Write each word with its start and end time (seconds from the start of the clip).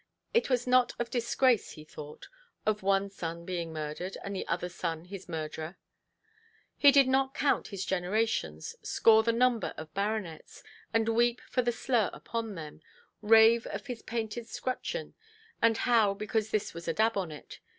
It 0.33 0.49
was 0.49 0.65
not 0.65 0.93
of 0.97 1.11
disgrace 1.11 1.73
he 1.73 1.83
thought, 1.83 2.27
of 2.65 2.81
one 2.81 3.11
son 3.11 3.45
being 3.45 3.71
murdered, 3.71 4.17
and 4.23 4.35
the 4.35 4.47
other 4.47 4.67
son 4.67 5.05
his 5.05 5.29
murderer; 5.29 5.77
he 6.75 6.91
did 6.91 7.07
not 7.07 7.35
count 7.35 7.67
his 7.67 7.85
generations, 7.85 8.75
score 8.81 9.21
the 9.21 9.31
number 9.31 9.75
of 9.77 9.93
baronets, 9.93 10.63
and 10.91 11.07
weep 11.09 11.39
for 11.51 11.61
the 11.61 11.71
slur 11.71 12.09
upon 12.13 12.55
them; 12.55 12.81
rave 13.21 13.67
of 13.67 13.85
his 13.85 14.01
painted 14.01 14.47
scutcheon, 14.47 15.13
and 15.61 15.77
howl 15.77 16.15
because 16.15 16.49
this 16.49 16.73
was 16.73 16.87
a 16.87 16.93
dab 16.93 17.15
on 17.15 17.31
it. 17.31 17.59